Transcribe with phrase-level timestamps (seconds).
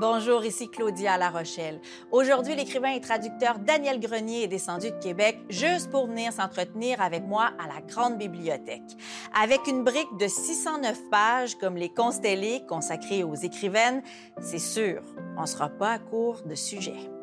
[0.00, 1.78] Bonjour, ici Claudia La Rochelle.
[2.10, 7.22] Aujourd'hui, l'écrivain et traducteur Daniel Grenier est descendu de Québec juste pour venir s'entretenir avec
[7.26, 8.96] moi à la Grande Bibliothèque.
[9.38, 14.02] Avec une brique de 609 pages comme les Constellés consacrés aux écrivaines,
[14.40, 15.02] c'est sûr,
[15.36, 17.19] on ne sera pas à court de sujets.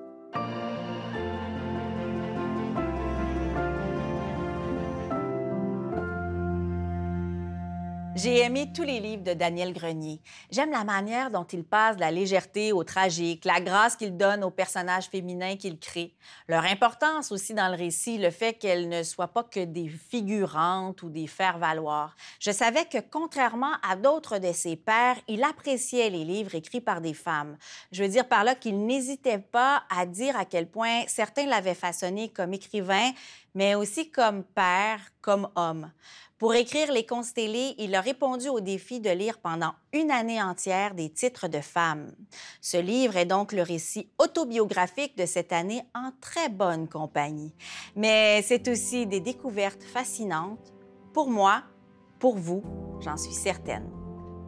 [8.18, 10.20] J'ai aimé tous les livres de Daniel Grenier.
[10.50, 14.44] J'aime la manière dont il passe de la légèreté au tragique, la grâce qu'il donne
[14.44, 16.16] aux personnages féminins qu'il crée,
[16.48, 21.04] leur importance aussi dans le récit, le fait qu'elles ne soient pas que des figurantes
[21.04, 22.16] ou des faire-valoir.
[22.40, 27.02] Je savais que, contrairement à d'autres de ses pairs, il appréciait les livres écrits par
[27.02, 27.56] des femmes.
[27.92, 31.76] Je veux dire par là qu'il n'hésitait pas à dire à quel point certains l'avaient
[31.76, 33.12] façonné comme écrivain,
[33.54, 35.92] mais aussi comme père, comme homme.
[36.38, 40.94] Pour écrire Les Constellés, il a répondu au défi de lire pendant une année entière
[40.94, 42.12] des titres de femmes.
[42.62, 47.56] Ce livre est donc le récit autobiographique de cette année en très bonne compagnie.
[47.96, 50.74] Mais c'est aussi des découvertes fascinantes,
[51.12, 51.64] pour moi,
[52.20, 52.62] pour vous,
[53.00, 53.90] j'en suis certaine.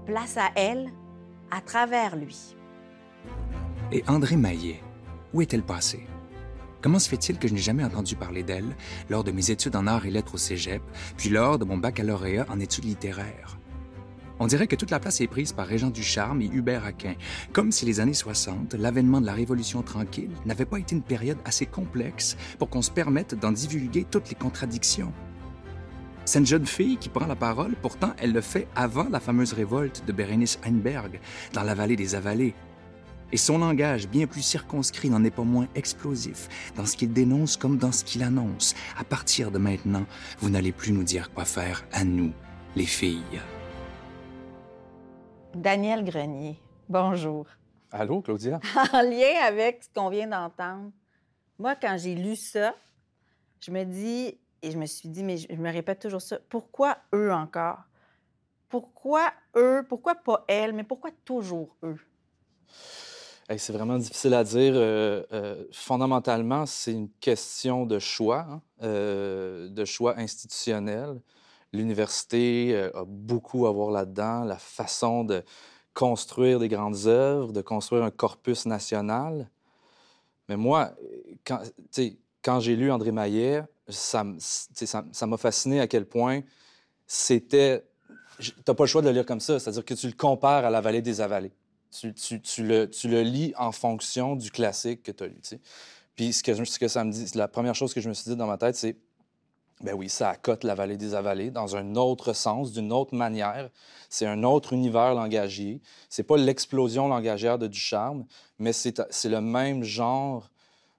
[0.05, 0.91] Place à elle,
[1.49, 2.55] à travers lui.
[3.91, 4.83] Et André Maillet,
[5.33, 6.05] où est-elle passée?
[6.81, 8.75] Comment se fait-il que je n'ai jamais entendu parler d'elle
[9.09, 10.81] lors de mes études en arts et lettres au cégep,
[11.17, 13.59] puis lors de mon baccalauréat en études littéraires?
[14.41, 17.15] On dirait que toute la place est prise par Régent Ducharme et Hubert Aquin,
[17.51, 21.39] comme si les années 60, l'avènement de la Révolution tranquille, n'avait pas été une période
[21.43, 25.11] assez complexe pour qu'on se permette d'en divulguer toutes les contradictions.
[26.23, 29.51] C'est une jeune fille qui prend la parole, pourtant elle le fait avant la fameuse
[29.51, 31.19] révolte de Bérénice Heinberg,
[31.51, 32.53] dans la vallée des Avalées,
[33.31, 37.57] et son langage, bien plus circonscrit, n'en est pas moins explosif, dans ce qu'il dénonce
[37.57, 38.75] comme dans ce qu'il annonce.
[38.97, 40.05] À partir de maintenant,
[40.39, 42.33] vous n'allez plus nous dire quoi faire à nous,
[42.75, 43.41] les filles.
[45.55, 47.45] Daniel Grenier, bonjour.
[47.91, 48.59] Allô, Claudia?
[48.93, 50.91] En lien avec ce qu'on vient d'entendre,
[51.57, 52.75] moi, quand j'ai lu ça,
[53.59, 56.97] je me dis, et je me suis dit, mais je me répète toujours ça, pourquoi
[57.13, 57.79] eux encore?
[58.69, 59.83] Pourquoi eux?
[59.89, 60.73] Pourquoi pas elle?
[60.73, 61.97] Mais pourquoi toujours eux?
[63.57, 64.73] C'est vraiment difficile à dire.
[64.75, 71.19] Euh, euh, fondamentalement, c'est une question de choix, hein, euh, de choix institutionnel.
[71.73, 75.43] L'université a beaucoup à voir là-dedans, la façon de
[75.93, 79.49] construire des grandes œuvres, de construire un corpus national.
[80.47, 80.93] Mais moi,
[81.45, 86.41] quand, j'ai lu André Maillet, ça m'a fasciné à quel point
[87.05, 87.85] c'était...
[88.39, 90.65] Tu n'as pas le choix de le lire comme ça, c'est-à-dire que tu le compares
[90.65, 91.53] à La vallée des avalées.
[91.91, 95.39] Tu, le, lis en fonction du classique que tu as lu.
[96.15, 98.29] Puis ce que, ce que ça me dit, la première chose que je me suis
[98.29, 98.97] dit dans ma tête, c'est
[99.81, 103.69] ben oui, ça accote la vallée des avalées dans un autre sens, d'une autre manière.
[104.09, 105.81] C'est un autre univers langagier.
[106.09, 108.25] C'est pas l'explosion langagière de Ducharme,
[108.57, 110.49] mais c'est le même genre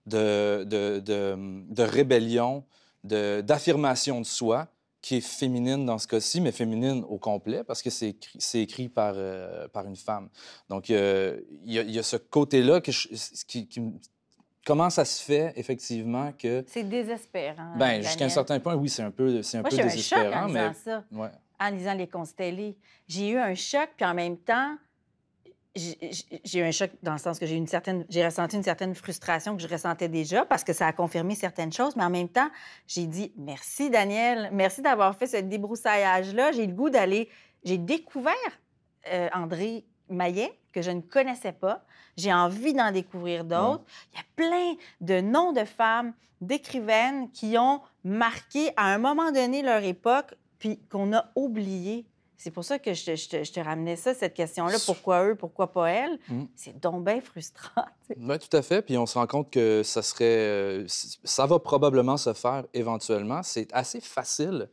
[0.06, 1.36] de, de, de,
[1.68, 2.64] de rébellion,
[3.04, 4.68] d'affirmation de, soi
[5.02, 8.88] qui est féminine dans ce cas-ci, mais féminine au complet, parce que c'est écrit, écrit
[8.88, 10.28] par, euh, par une femme.
[10.68, 13.82] Donc, euh, il y, a ce côté-là qui, qui,
[14.66, 16.62] Comment ça se fait, effectivement, que...
[16.66, 17.76] C'est désespérant.
[17.78, 20.50] Ben, jusqu'à un certain point, oui, c'est un peu, c'est un peu désespérant, un choc
[20.50, 20.74] en mais...
[20.74, 21.04] ça.
[21.58, 22.76] En lisant Les Constellés.
[23.08, 24.76] J'ai eu un choc, puis en même temps,
[25.76, 28.94] j'ai eu un choc dans le sens que j'ai une certaine, j'ai ressenti une certaine
[28.94, 32.28] frustration que je ressentais déjà parce que ça a confirmé certaines choses, mais en même
[32.28, 32.50] temps,
[32.88, 36.52] j'ai dit merci Daniel, merci d'avoir fait ce débroussaillage-là.
[36.52, 37.28] J'ai le goût d'aller,
[37.62, 38.34] j'ai découvert
[39.12, 41.84] euh, André Maillet que je ne connaissais pas.
[42.16, 43.84] J'ai envie d'en découvrir d'autres.
[44.12, 49.30] Il y a plein de noms de femmes, d'écrivaines qui ont marqué à un moment
[49.30, 52.06] donné leur époque, puis qu'on a oublié
[52.42, 54.78] c'est pour ça que je, te ramenais ça, cette question-là.
[54.86, 56.18] Pourquoi eux, pourquoi pas elles?
[56.30, 56.44] Mm.
[56.56, 57.84] C'est donc bien frustrant.
[58.16, 58.82] Oui, tout à fait.
[58.82, 60.24] Puis on se rend compte que ça serait.
[60.24, 60.84] Euh,
[61.22, 63.42] ça va probablement se faire éventuellement.
[63.44, 64.68] C'est assez facile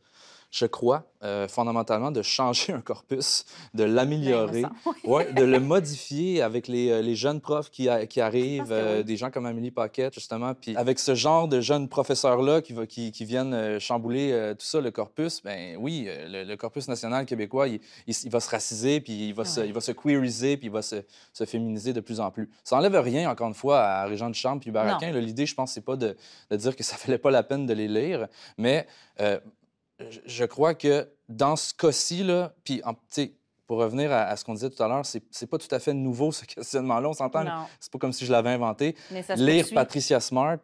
[0.50, 3.44] je crois, euh, fondamentalement, de changer un corpus,
[3.74, 4.64] de l'améliorer,
[5.04, 9.16] ouais, de le modifier avec les, euh, les jeunes profs qui, qui arrivent, euh, des
[9.16, 10.54] gens comme Amélie Paquette, justement.
[10.54, 14.90] Puis avec ce genre de jeunes professeurs-là qui, qui, qui, viennent chambouler tout ça, le
[14.90, 19.44] corpus, ben oui, le, corpus national québécois, il, il, va se raciser, puis il va,
[19.44, 20.96] se, il va se queeriser, puis il va se,
[21.32, 22.48] se, féminiser de plus en plus.
[22.64, 25.10] Ça n'enlève rien, encore une fois, à Régent de Chambre puis Baraquin.
[25.12, 26.16] L'idée, je pense, c'est pas de,
[26.50, 28.86] de, dire que ça valait pas la peine de les lire, mais
[30.26, 32.82] je crois que dans ce cas-ci, là, puis
[33.66, 36.32] pour revenir à, ce qu'on disait tout à l'heure, c'est pas tout à fait nouveau
[36.32, 37.08] ce questionnement-là.
[37.08, 37.44] On s'entend,
[37.80, 38.96] c'est pas comme si je l'avais inventé.
[39.36, 40.58] Lire Patricia Smart,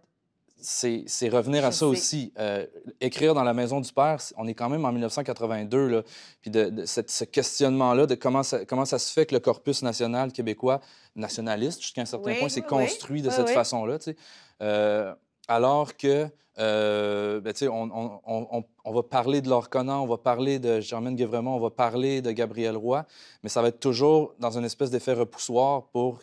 [0.56, 1.84] c'est c'est revenir à ça sais.
[1.84, 2.32] aussi.
[2.38, 2.64] Euh,
[3.02, 6.02] écrire dans la maison du père, c'est- on est quand même en 1982, là,
[6.40, 9.40] puis de, de cette- ce questionnement-là de comment ça, comment ça se fait que le
[9.40, 10.80] corpus national québécois,
[11.16, 12.84] nationaliste jusqu'à un certain Oui, point, s'est oui, oui.
[12.86, 13.98] construit de cette façon-là.
[13.98, 14.16] tu sais.
[14.62, 15.14] Euh,
[15.48, 19.68] alors que, euh, ben, tu sais, on, on- on- on- on va parler de Laure
[19.68, 23.04] Conan, on va parler de Germaine Guévremont, on va parler de Gabriel Roy,
[23.42, 26.20] mais ça va être toujours dans une espèce d'effet repoussoir pour...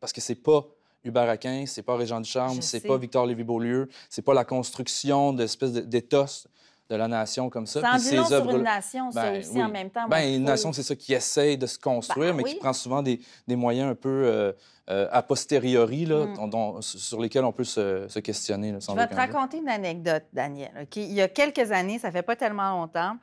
[0.00, 0.66] parce que c'est pas
[1.04, 5.72] Hubert Aquin, c'est pas Régent Ducharme, c'est pas Victor Lévy-Beaulieu, c'est pas la construction d'espèces
[5.72, 6.46] de- d'éthos
[6.88, 7.80] de la nation comme ça.
[7.80, 9.62] Ça ces long sur une nation, ça Ben aussi, oui.
[9.62, 10.06] en même temps.
[10.08, 12.52] ben, bon, une faut- nation, c'est ça qui essaye de se construire, Ben mais oui.
[12.54, 14.52] qui prend souvent des, des moyens un peu euh,
[14.88, 16.34] euh, a posteriori, là, Mm.
[16.36, 18.70] dont- dont- sur lesquels on peut se, se questionner.
[18.70, 19.18] Là, sans Je vais te doute.
[19.18, 20.86] raconter une anecdote, Daniel.
[20.94, 23.16] Il y a quelques années, ça fait pas tellement longtemps,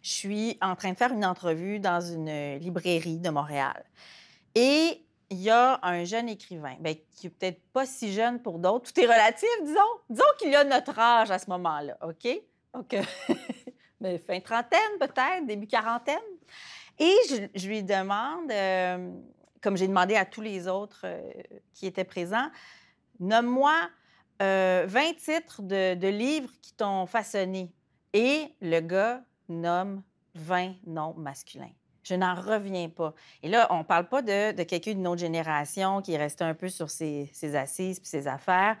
[0.00, 3.84] je suis en train de faire une entrevue dans une librairie de Montréal.
[4.54, 8.58] Et il y a un jeune écrivain, ben, qui est peut-être pas si jeune pour
[8.58, 9.80] d'autres, tout est relatif, disons.
[10.08, 12.28] Disons qu'il a notre âge à ce moment-là, OK?
[12.72, 13.02] Donc, euh,
[14.00, 16.16] ben, fin trentaine peut-être, début quarantaine.
[16.98, 17.14] Et
[17.54, 19.10] je, lui demande, euh,
[19.60, 21.20] comme j'ai demandé à tous les autres euh,
[21.74, 22.50] qui étaient présents,
[23.20, 23.74] nomme-moi
[24.42, 27.72] euh, 20 titres de, de livres qui t'ont façonné.
[28.12, 30.02] Et le gars nomme
[30.34, 31.70] 20 noms masculins.
[32.02, 33.12] Je n'en reviens pas.
[33.42, 36.44] Et là, on ne parle pas de, de quelqu'un d'une autre génération qui est resté
[36.44, 38.76] un peu sur ses, ses assises puis ses affaires.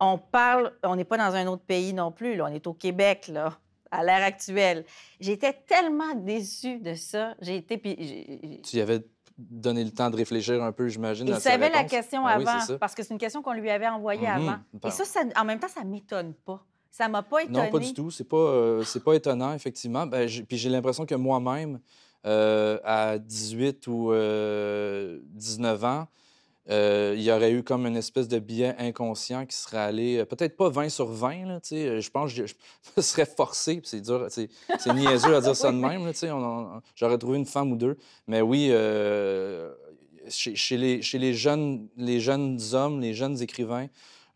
[0.00, 2.36] On parle, on n'est pas dans un autre pays non plus.
[2.36, 2.44] là.
[2.44, 3.58] On est au Québec, là,
[3.90, 4.84] à l'ère actuelle.
[5.20, 7.34] J'étais tellement déçue de ça.
[7.40, 7.78] J'ai été.
[7.78, 9.04] puis Tu y avais
[9.38, 11.26] donné le temps de réfléchir un peu, j'imagine.
[11.26, 14.28] il savait la question Ah avant, parce que c'est une question qu'on lui avait envoyée
[14.28, 14.48] Mhm.
[14.48, 14.58] avant.
[14.86, 16.64] Et ça, ça- en même temps, ça m'étonne pas.
[16.92, 17.58] Ça m'a pas étonné.
[17.58, 18.10] Non, pas du tout.
[18.10, 20.06] C'est pas, euh, c'est pas étonnant, effectivement.
[20.06, 21.80] Ben, puis j'ai l'impression que moi-même,
[22.26, 26.06] euh, à 18 ou euh, 19 ans,
[26.70, 30.24] euh, il y aurait eu comme une espèce de biais inconscient qui serait allé, euh,
[30.24, 32.54] peut-être pas 20 sur 20, là, je pense que je,
[32.96, 34.48] me serais forcé, c'est dur, c'est
[34.94, 36.12] niaiseux à dire ça de même,
[36.94, 37.98] j'aurais trouvé une femme ou deux.
[38.28, 38.68] Mais oui,
[40.28, 43.88] chez, chez les, chez les, jeunes, les jeunes hommes, les jeunes écrivains,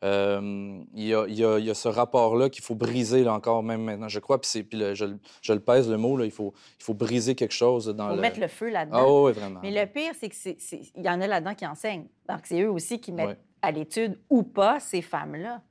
[0.05, 3.25] euh, il y, a, il y a- il y a ce rapport-là qu'il faut briser
[3.25, 4.41] là, encore même maintenant, je crois.
[4.41, 6.85] Puis, c'est- puis le- je, le- je le pèse le mot, là, il, faut, il
[6.85, 8.21] faut briser quelque chose dans Il faut le...
[8.23, 8.99] mettre le feu là-dedans.
[9.01, 9.61] Ah oui, vraiment.
[9.63, 12.07] Mais le pire, c'est que c'est- c'est- il y en a là-dedans qui enseignent.
[12.29, 13.39] Donc, c'est eux aussi qui mettent Ouais.
[13.63, 15.63] à l'étude ou pas ces femmes-là.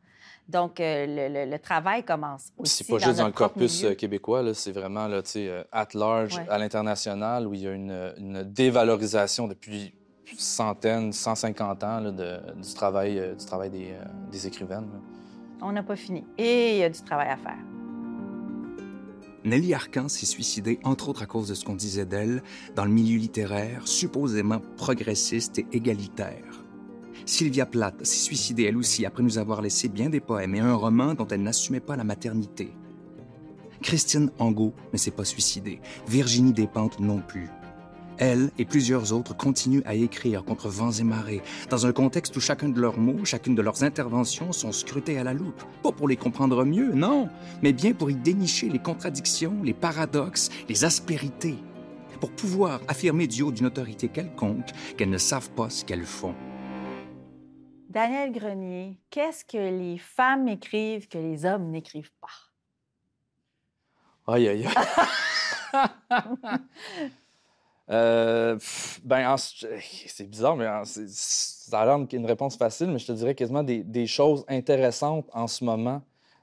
[0.47, 3.93] Donc, euh, le, le- le travail commence aussi c'est pas juste dans le corpus milieu.
[3.93, 6.45] euh, québécois, c'est vraiment là, tu sais, euh, at large, Ouais.
[6.49, 9.95] à l'international, où il y a une, une dévalorisation depuis
[10.37, 14.87] centaines, 150 ans là, de- du travail, euh, du travail des, euh, des écrivaines.
[14.91, 14.99] là.
[15.61, 16.23] On n'a pas fini.
[16.37, 17.57] Et il y a du travail à faire.
[19.43, 22.41] Nelly Arcan s'est suicidée, entre autres à cause de ce qu'on disait d'elle,
[22.75, 26.63] dans le milieu littéraire, supposément progressiste et égalitaire.
[27.27, 30.73] Sylvia Plath s'est suicidée elle aussi après nous avoir laissé bien des poèmes et un
[30.75, 32.71] roman dont elle n'assumait pas la maternité.
[33.81, 37.47] Christine Angot ne s'est pas suicidée, Virginie Despentes non plus.
[38.17, 42.39] Elle et plusieurs autres continuent à écrire contre vents et marées, dans un contexte où
[42.39, 45.63] chacun de leurs mots, chacune de leurs interventions sont scrutés à la loupe.
[45.83, 47.29] Pas pour les comprendre mieux, non,
[47.61, 51.57] mais bien pour y dénicher les contradictions, les paradoxes, les aspérités,
[52.21, 56.35] pour pouvoir affirmer du haut d'une autorité quelconque qu'elles ne savent pas ce qu'elles font.
[57.89, 62.27] Daniel Grenier, qu'est-ce que les femmes écrivent que les hommes n'écrivent pas?
[64.33, 64.73] Aïe, aïe, aïe.
[67.91, 68.57] Euh,
[69.03, 73.11] ben, en- c'est bizarre, mais en- ça a l'air une- réponse facile, mais je te
[73.11, 76.01] dirais quasiment des, des choses intéressantes en ce moment.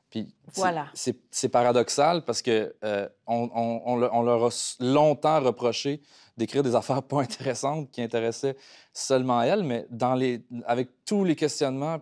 [0.08, 0.86] Puis c'est- Voilà.
[0.94, 6.00] c'est c'est paradoxal parce que euh, on, on- on le- on leur a longtemps reproché
[6.36, 8.56] d'écrire des affaires pas intéressantes qui intéressaient
[8.92, 11.98] seulement elles, mais dans les, avec tous les questionnements,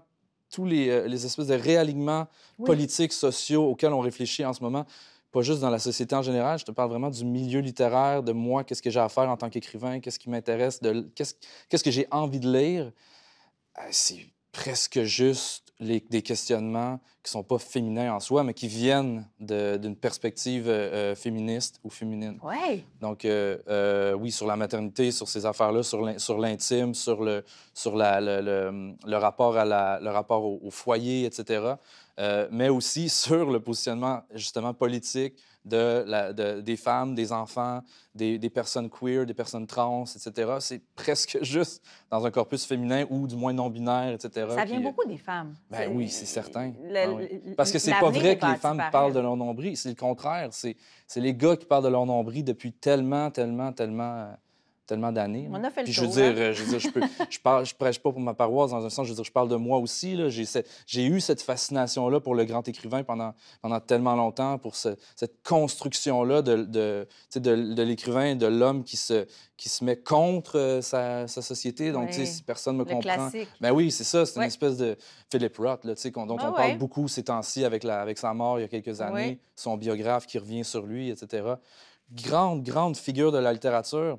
[0.52, 2.26] tous les, euh, les espèces de réalignements
[2.58, 2.66] Oui.
[2.66, 4.84] politiques, sociaux auxquels on réfléchit en ce moment,
[5.32, 8.32] pas juste dans la société en général, je te parle vraiment du milieu littéraire, de
[8.32, 11.34] moi, qu'est-ce que j'ai à faire en tant qu'écrivain, qu'est-ce qui m'intéresse, de qu'est-ce
[11.68, 12.92] qu'est-ce que j'ai envie de lire.
[13.78, 18.66] Euh, C'est presque juste les- des questionnements qui sont pas féminins en soi, mais qui
[18.66, 22.38] viennent d'une perspective euh, euh, féministe ou féminine.
[22.42, 22.84] Oui.
[23.00, 27.22] Donc, euh, euh, oui, sur la maternité, sur ces affaires-là, sur l'in- sur l'intime, sur,
[27.22, 31.74] le, sur la- le, le- le rapport, à la, le rapport au, au foyer, etc.
[32.20, 35.34] Euh, mais aussi sur le positionnement, justement, politique
[35.64, 37.80] de la- de- des femmes, des enfants,
[38.14, 40.52] des, des personnes queer, des personnes trans, etc.
[40.60, 44.46] C'est presque juste dans un corpus féminin ou du moins non-binaire, etc.
[44.50, 45.54] Ça vient Puis, euh, beaucoup des femmes.
[45.70, 46.72] ben oui, c'est certain.
[46.82, 47.54] Le- Ah oui.
[47.56, 49.76] Parce que c'est pas vrai que les femmes par parlent de leur nombril.
[49.76, 50.48] C'est le contraire.
[50.52, 54.32] C'est c'est les gars qui parlent de leur nombril depuis tellement, tellement, tellement, euh,
[54.90, 55.48] tellement d'années.
[55.50, 56.04] On a fait le Puis tour.
[56.12, 56.52] je veux hein?
[56.52, 58.90] je, veux dire, je, peux, je, parle, je prêche pas pour ma paroisse dans un
[58.90, 60.18] sens, je veux dire, je parle de moi aussi.
[60.86, 63.32] J'ai eu cette fascination-là pour le grand écrivain pendant,
[63.62, 67.06] pendant tellement longtemps, pour ce- cette construction-là de, de,
[67.36, 67.40] de,
[67.74, 71.92] de l'écrivain, de l'homme qui se, qui se met contre euh, sa, sa société.
[71.92, 72.26] Donc, tu sais, Oui.
[72.26, 73.00] si personne me Le comprend.
[73.30, 73.48] classique.
[73.60, 74.26] Ben oui, c'est ça.
[74.26, 74.96] C'est une espèce de
[75.30, 75.94] Philip Roth, là,
[76.26, 78.68] dont Ah on parle beaucoup ces temps-ci avec, la, avec sa mort il y a
[78.68, 81.54] quelques années, son biographe qui revient sur lui, etc.
[82.12, 84.18] Grande, grande figure de la littérature.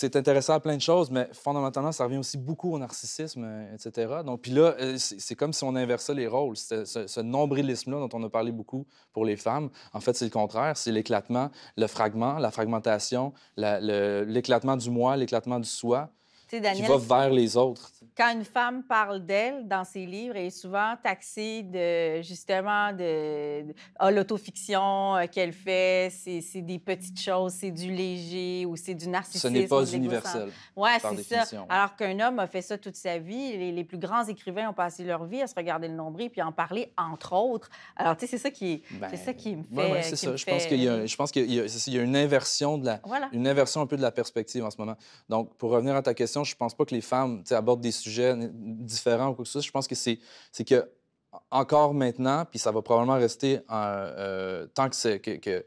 [0.00, 3.74] C'est intéressant à plein de choses, mais fondamentalement, ça revient aussi beaucoup au narcissisme, euh,
[3.74, 4.18] etc.
[4.24, 6.56] Donc, puis là, euh, c'est comme si on inversait les rôles.
[6.56, 10.76] Ce, nombrilisme-là dont on a parlé beaucoup pour les femmes, en fait, c'est le contraire.
[10.76, 16.10] C'est l'éclatement, le fragment, la fragmentation, l'éclatement du moi, l'éclatement du soi,
[16.48, 17.90] Qui Daniel, va vers les autres.
[18.16, 23.66] quand une femme parle d'elle dans ses livres, elle est souvent taxée de, justement, de,
[23.68, 28.76] de- ah, l'autofiction euh, qu'elle fait, c'est c'est des petites choses, c'est du léger ou
[28.76, 29.50] c'est du Ce narcissisme.
[29.52, 30.50] n'est ou pas universel.
[30.76, 31.66] Oui, c'est ça.
[31.68, 33.56] Alors qu'un homme a fait ça toute sa vie.
[33.56, 36.40] Les, les plus grands écrivains ont passé leur vie à se regarder le nombril puis
[36.40, 37.68] à en parler, entre autres.
[37.96, 39.74] Alors, tu sais, c'est ça qui, est- Ben, c'est ça qui me fait...
[39.76, 40.36] ouais, ouais, c'est qui ça.
[40.36, 42.02] Je pense qu'il y a, je pense qu'il y a, c'est ça, il y a
[42.02, 43.28] une inversion de la, Voilà.
[43.32, 44.96] une inversion un peu de la perspective en ce moment.
[45.28, 48.34] Donc, pour revenir à ta question, je pense pas que les femmes abordent des sujets
[48.52, 49.66] différents ou quoi que ce soit.
[49.66, 50.18] Je pense que c'est,
[50.66, 50.88] que
[51.50, 55.64] encore maintenant, puis ça va probablement rester euh, tant que,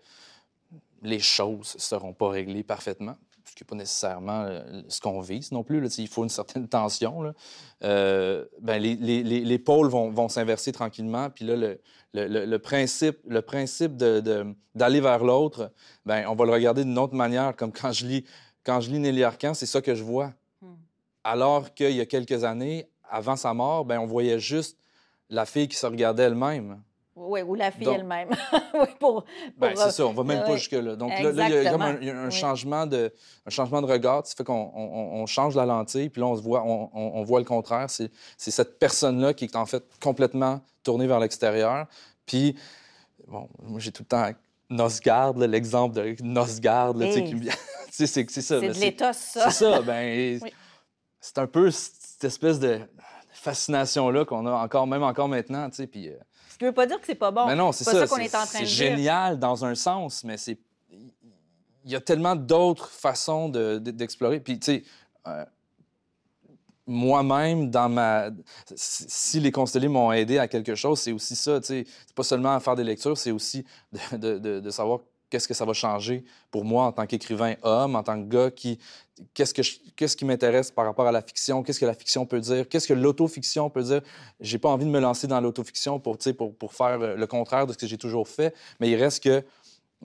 [1.04, 5.52] les choses seront pas réglées parfaitement, ce qui n'est pas nécessairement euh, ce qu'on vise
[5.52, 5.84] non plus.
[5.98, 7.34] Il faut une certaine tension.
[7.84, 11.30] Euh, ben, les, les- les- les pôles vont, s'inverser tranquillement.
[11.30, 11.56] Puis là,
[12.14, 15.72] le, principe, le principe d'aller vers l'autre,
[16.06, 17.56] ben, on va le regarder d'une autre manière.
[17.56, 18.26] Comme quand je lis,
[18.64, 20.34] quand je lis Nelly Arcan, c'est ça que je vois.
[21.24, 24.78] Alors qu'il y a quelques années, avant sa mort, ben, on voyait juste
[25.30, 26.82] la fille qui se regardait elle-même.
[27.16, 28.30] Oui, ou la fille elle-même.
[28.74, 29.26] oui, pour...
[29.58, 30.58] Ben, pour, euh, c'est ça, on va même pas ouais.
[30.58, 30.96] jusque-là.
[30.96, 32.32] Donc là, là, il y a comme un, Oui.
[32.32, 33.14] changement de,
[33.46, 34.26] un changement de regard.
[34.26, 37.40] Ça fait qu'on on- change la lentille, puis là, on, se voit, on, on- voit
[37.40, 37.90] le contraire.
[37.90, 41.86] C'est cette personne-là qui est en fait complètement tournée vers l'extérieur.
[42.26, 42.56] Puis,
[43.28, 44.30] bon, moi, j'ai tout le temps
[44.70, 47.36] Nosgard, l'exemple de Nosgard, Hey.
[47.94, 48.60] Tu sais, c'est ça.
[48.62, 49.50] C'est de l'étos, ça.
[49.50, 50.54] C'est ça, ben, Oui.
[51.22, 52.80] C'est un peu cette espèce de
[53.32, 56.10] fascination-là qu'on a encore, même encore maintenant, tu sais, puis...
[56.10, 56.16] euh,
[56.50, 57.46] Ce qui veut pas dire que c'est pas bon.
[57.48, 57.94] mais non, c'est ça.
[57.94, 60.60] ça qu'on est en train de C'est génial dans un sens, mais c'est.
[61.84, 64.40] Il y a tellement d'autres façons de- de- d'explorer.
[64.40, 64.84] Puis, tu sais,
[65.28, 65.44] euh,
[66.86, 68.30] moi-même, dans ma.
[68.76, 71.86] Si si les constellés m'ont aidé à quelque chose, c'est aussi ça, tu sais.
[72.06, 73.66] C'est pas seulement à faire des lectures, c'est aussi
[74.12, 75.00] de, de- de- de savoir
[75.32, 78.52] qu'est-ce que ça va changer pour moi en tant qu'écrivain homme, en tant que gars
[78.52, 78.78] qui.
[79.36, 81.62] Qu'est-ce, que je- qu'est-ce qui m'intéresse par rapport à la fiction?
[81.62, 82.68] Qu'est-ce que la fiction peut dire?
[82.68, 84.02] Qu'est-ce que l'autofiction peut dire?
[84.40, 87.68] J'ai pas envie de me lancer dans l'autofiction pour, pour, pour faire euh, le contraire
[87.68, 89.44] de ce que j'ai toujours fait, mais il reste que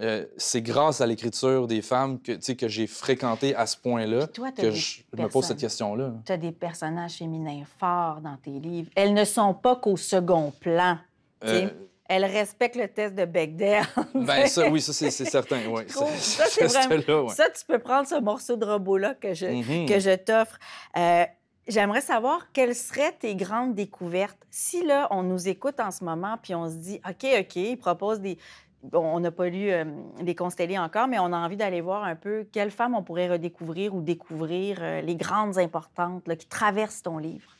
[0.02, 5.00] euh, c'est grâce à l'écriture des femmes que, j'ai fréquenté à ce point-là que je
[5.16, 6.12] me pose cette question-là.
[6.26, 8.90] Tu as des personnages féminins forts dans tes livres.
[8.95, 10.99] Elles ne sont pas qu'au second plan.
[11.45, 11.71] Euh,
[12.08, 13.82] Elles respectent le test de Bechdel.
[14.14, 15.58] ben ça, oui, ça, c'est, certain.
[15.68, 15.82] Oui.
[15.88, 16.06] Ça,
[16.46, 17.34] c'est Ce vraiment- test-là, ouais.
[17.34, 19.86] Ça, tu peux prendre ce morceau de robot-là que je, Mhm.
[19.88, 20.58] que je t'offre.
[20.96, 21.25] Euh,
[21.68, 24.38] J'aimerais savoir quelles seraient tes grandes découvertes.
[24.52, 27.76] Si là, on nous écoute en ce moment, puis on se dit, OK, OK, il
[27.76, 28.38] propose des...
[28.84, 29.84] Bon, on n'a pas lu euh,
[30.22, 33.28] Les Constellés encore, mais on a envie d'aller voir un peu quelles femmes on pourrait
[33.28, 37.55] redécouvrir ou découvrir euh, les grandes importantes là, qui traversent ton livre.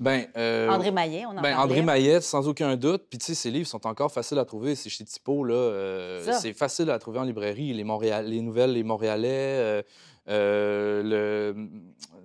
[0.00, 1.56] Ben, euh, André Maillet, on en Ben.
[1.56, 3.04] André Maillet, sans aucun doute.
[3.08, 4.74] Puis, tu sais, ses livres sont encore faciles à trouver.
[4.74, 5.54] C'est chez Typo, là.
[5.54, 7.72] euh, c'est facile à trouver en librairie.
[7.72, 8.26] Les, Montréal...
[8.26, 9.84] les nouvelles, les Montréalais,
[10.28, 11.68] euh, euh, le...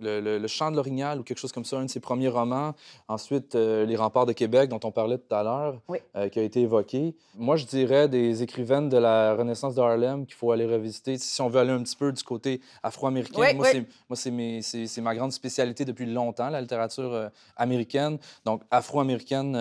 [0.01, 2.73] Le, Chant de l'Orignal ou quelque chose comme ça, un de ses premiers romans.
[3.09, 5.97] Ensuite, euh, Les Remparts de Québec, dont on parlait tout à l'heure, Oui.
[6.15, 7.15] euh, qui a été évoqué.
[7.37, 11.17] Moi, je dirais des écrivaines de la Renaissance de Harlem qu'il faut aller revisiter.
[11.17, 13.67] Si on veut aller un petit peu du côté afro-américain, Oui, moi,
[14.09, 14.61] oui.
[14.63, 18.19] c'est ma grande spécialité depuis longtemps, la littérature américaine.
[18.45, 19.51] Donc, afro-américaine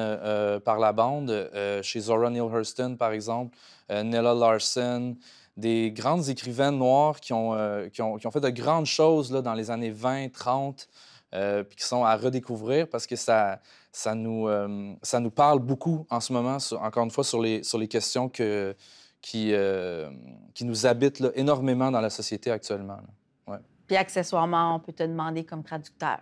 [0.64, 1.50] par la bande,
[1.82, 3.56] chez Zora Neale Hurston, par exemple,
[3.90, 5.16] Nella Larson,
[5.58, 9.32] des grandes écrivaines noires qui ont, euh, qui ont, qui ont fait de grandes choses
[9.32, 10.88] là, dans les années 20, 30,
[11.34, 13.58] euh, puis qui sont à redécouvrir parce que ça,
[13.90, 17.42] ça, nous, euh, ça nous parle beaucoup en ce moment, sur- encore une fois, sur
[17.42, 18.76] les, sur les questions que,
[19.20, 19.52] qui,
[20.54, 23.00] qui nous habitent là, énormément dans la société actuellement.
[23.88, 26.18] Puis accessoirement, on peut te demander comme traducteur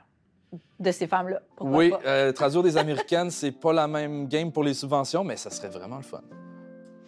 [0.81, 1.43] de ces femmes-là.
[1.61, 1.93] Oui,
[2.35, 5.97] traduire des Américaines, c'est pas la même game pour les subventions, mais ça serait vraiment
[5.97, 6.23] le fun.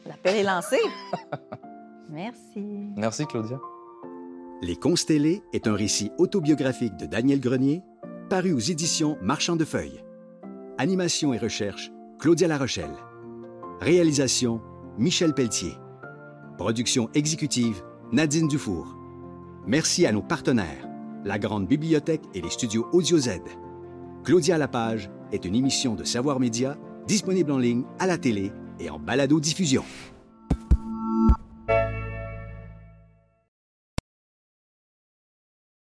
[0.05, 0.79] L'appel est lancé.
[2.09, 2.93] Merci.
[2.97, 3.61] Merci, Claudia.
[4.61, 7.83] Les Constellés est un récit autobiographique de Daniel Grenier,
[8.29, 10.05] paru aux éditions Marchand de Feuilles.
[10.79, 12.97] Animation et recherche, Claudia Larochelle.
[13.81, 14.61] Réalisation,
[14.99, 15.73] Michel Pelletier.
[16.57, 18.97] Production exécutive, Nadine Dufour.
[19.67, 20.89] Merci à nos partenaires,
[21.25, 23.41] la Grande Bibliothèque et les studios Audio Z.
[24.25, 28.91] Claudia Lapage est une émission de Savoir Média disponible en ligne, à la télé et
[28.91, 29.85] en balado-diffusion.